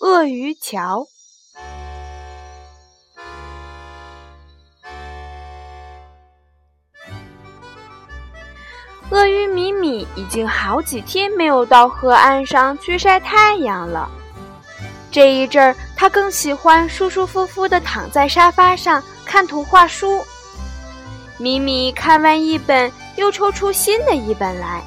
[0.00, 1.00] 鳄鱼桥》。
[9.10, 14.10] 鳄鱼米米已经好几天没有到河岸上去晒太阳了。
[15.12, 20.24] 这一阵儿，他更喜欢舒舒服服地躺在沙发上看图画书。
[21.38, 24.82] 米米看完一本，又抽出新的一本来，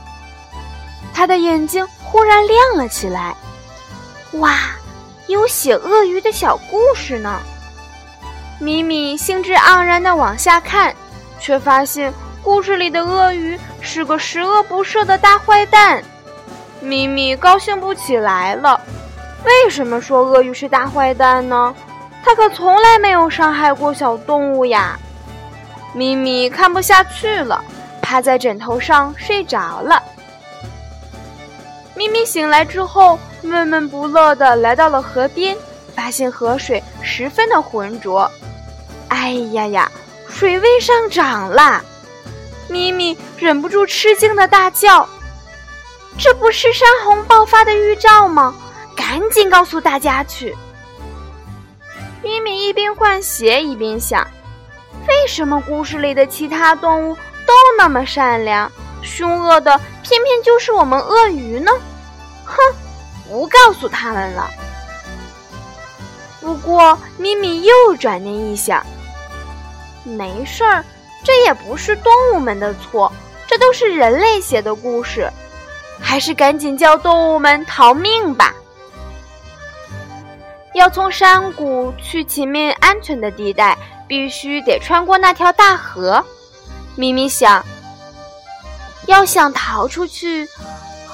[1.14, 1.88] 他的眼睛。
[2.10, 3.36] 忽然亮了起来，
[4.40, 4.58] 哇，
[5.28, 7.40] 有写鳄鱼的小故事呢！
[8.60, 10.96] 米米兴致盎然地往下看，
[11.40, 16.02] 却发现故事里的鳄鱼是个十恶不赦的大坏蛋。
[16.80, 18.80] 米米高兴不起来了。
[19.44, 21.76] 为什么说鳄鱼是大坏蛋呢？
[22.24, 24.98] 它可从来没有伤害过小动物呀！
[25.94, 27.62] 咪咪看不下去了，
[28.02, 30.02] 趴在枕头上睡着了。
[31.96, 35.58] 咪咪醒来之后，闷闷不乐地来到了河边，
[35.96, 38.30] 发现河水十分的浑浊。
[39.10, 39.92] 哎呀呀，
[40.30, 41.84] 水位上涨了！
[42.70, 45.08] 咪咪忍不住吃惊的大叫
[46.20, 48.54] ：“这不是山洪爆发的预兆吗？
[48.96, 50.56] 赶紧告诉大家去！”
[52.22, 54.28] 咪咪一边换鞋一边想：
[55.08, 57.16] 为什么故事里的其他动物
[57.46, 58.70] 都那么善良，
[59.02, 59.80] 凶恶的？
[60.04, 61.72] 偏偏就是我们鳄鱼呢！
[62.44, 62.56] 哼，
[63.28, 64.50] 不告诉他们了。
[66.40, 68.86] 不过咪咪又转念一想，
[70.04, 70.84] 没事儿，
[71.24, 73.12] 这也不是动物们的错，
[73.46, 75.30] 这都是人类写的故事，
[76.00, 78.54] 还是赶紧叫动物们逃命吧。
[80.74, 83.78] 要从山谷去前面安全的地带，
[84.08, 86.24] 必须得穿过那条大河。
[86.96, 87.66] 咪咪想。
[89.08, 90.46] 要想逃出去，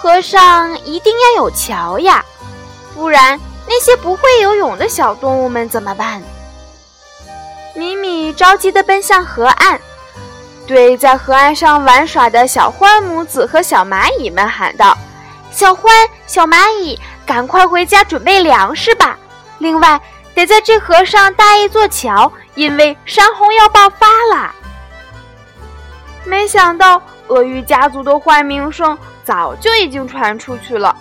[0.04, 2.22] 河上一定要有桥呀，
[2.94, 6.22] 不然那些不会游泳的小动物们怎么办？
[7.74, 9.80] 米米着急地奔向河岸，
[10.68, 14.98] 对在河岸上玩耍的小獾母子和小蚂蚁们喊道
[15.52, 15.88] ：“小獾、
[16.28, 19.18] 小蚂蚁，赶快回家准备粮食吧！
[19.60, 20.02] 另外，
[20.36, 24.54] 得在这河上搭一座桥，因为山洪要爆发啦！”
[26.28, 27.02] 没想到。
[27.30, 30.96] 鳄鱼家族的坏名声早就已经传出去了。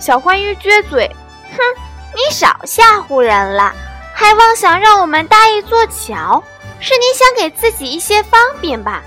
[0.00, 1.10] 小欢鱼撅嘴
[1.52, 1.58] ：“哼，
[2.14, 3.72] 你少吓唬人了，
[4.14, 6.42] 还妄想让我们搭一座桥，
[6.80, 9.02] 是你想给自己一些方便吧？”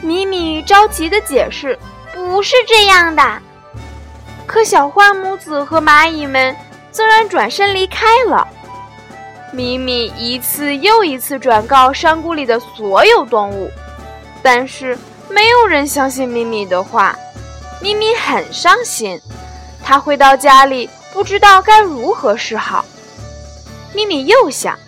[0.00, 1.78] 米米着急地解释
[2.14, 3.22] ：“不是这样的。”
[4.46, 6.54] 可小獾母子和蚂蚁们
[6.90, 8.46] 竟然转身离开了。
[9.52, 13.70] 米米一次又一次转告山谷里的所有动物。
[14.42, 14.98] 但是
[15.28, 17.16] 没有人相信咪咪的话，
[17.80, 19.20] 咪咪很伤心。
[19.84, 22.84] 他回到家里，不知道该如何是好。
[23.94, 24.78] 咪咪又想：“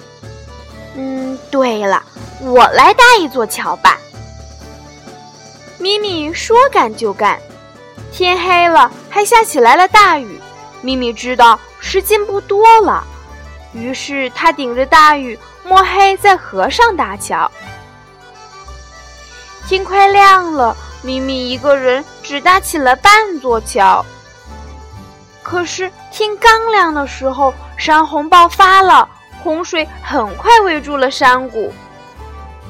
[0.97, 2.03] 嗯，对了，
[2.41, 3.99] 我来搭一座桥吧。”
[5.79, 7.39] 咪咪说干就干。
[8.13, 10.41] 天黑了，还下起来了大雨。
[10.81, 13.05] 咪咪知道时间不多了，
[13.73, 17.51] 于是他顶着大雨，摸黑在河上搭桥。
[19.67, 24.05] 天快亮了，咪咪一个人只搭起了半座桥。
[25.43, 29.09] 可是天刚亮的时候，山洪爆发了，
[29.43, 31.73] 洪水很快围住了山谷。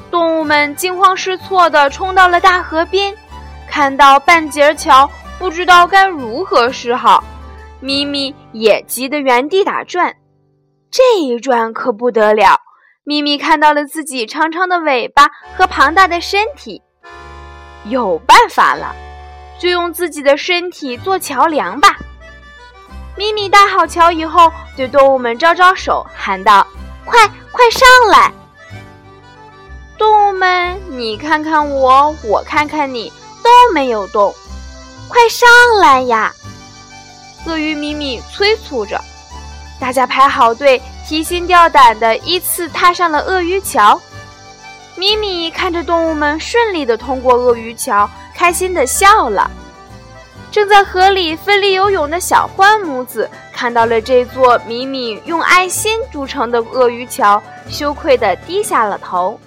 [0.09, 3.13] 动物们惊慌失措地冲到了大河边，
[3.69, 7.23] 看到半截桥，不知道该如何是好。
[7.81, 10.15] 咪咪也急得原地打转，
[10.89, 12.61] 这一转可不得了。
[13.03, 16.81] 咪咪看到了自己长长的尾巴和庞大的身体。
[17.85, 18.95] 有办法了，
[19.59, 21.95] 就用自己的身体做桥梁吧。
[23.17, 26.65] 咪咪搭好桥以后，对动物们招招手，喊道
[27.05, 28.31] ：“快快上来！”
[29.97, 34.33] 动物们，你看看我，我看看你，都没有动。
[35.07, 35.47] 快上
[35.79, 36.33] 来呀！
[37.45, 38.99] 鳄鱼咪咪催促着。
[39.79, 44.01] 大家排好队，提心吊胆地依次踏上了鳄鱼桥。
[44.97, 49.49] 咪咪看着动物们顺利地通过鳄鱼桥，开心地笑了。
[50.51, 59.37] 正在河里奋力游泳的小欢母子看到了这座米米用爱心筑成的鳄鱼桥，羞愧地低下了头。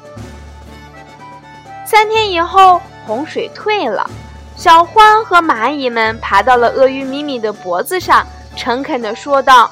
[1.87, 4.09] 三天以后，洪水退了，
[4.55, 9.71] 小欢和蚂蚁们爬到了鳄鱼米米的脖子上，诚恳地说道：“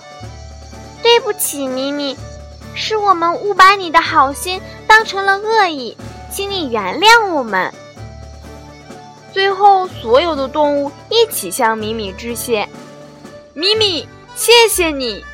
[1.03, 2.17] 对不起，米米，
[2.77, 5.97] 是我们误把你的好心当成了恶意，
[6.31, 7.73] 请你原谅我们。”
[9.33, 12.69] 最后，所有的动物一起向米米致谢。
[13.53, 15.25] 米米，谢谢你！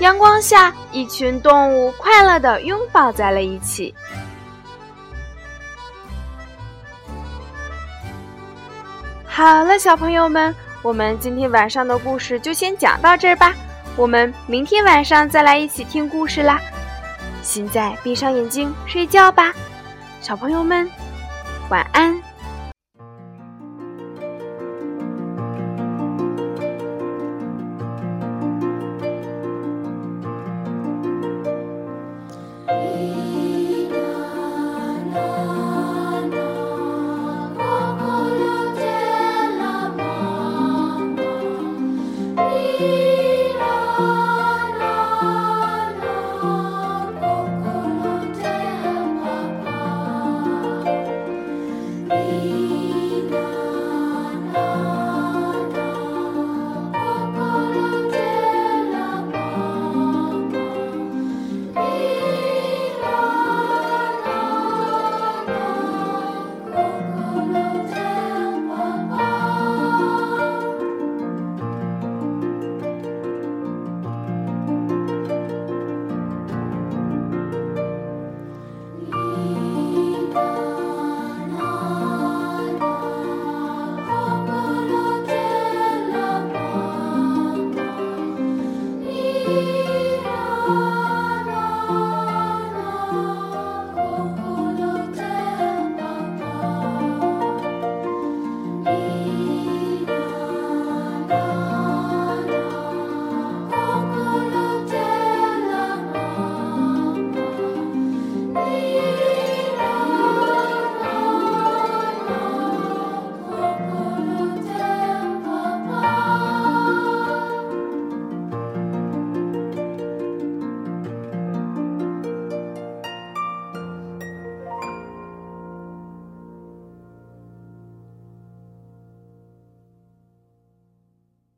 [0.00, 3.94] 阳光下，一群动物快乐地拥抱在了一起。
[9.24, 13.54] 好了，小朋友们，我们今天晚上的故事就先讲到这儿吧。
[13.96, 16.60] 我们明天晚上再来一起听故事啦。
[17.42, 19.54] 现在闭上眼睛睡觉吧，
[20.20, 20.88] 小朋友们。
[21.70, 22.25] 晚安。